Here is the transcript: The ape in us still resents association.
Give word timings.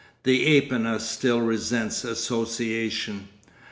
The 0.23 0.47
ape 0.47 0.71
in 0.73 0.87
us 0.87 1.07
still 1.07 1.41
resents 1.41 2.03
association. 2.03 3.27